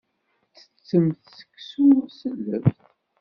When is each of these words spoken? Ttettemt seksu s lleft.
Ttettemt 0.57 1.23
seksu 1.37 1.85
s 2.17 2.19
lleft. 2.43 2.79